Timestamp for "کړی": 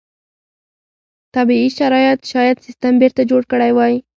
3.51-3.71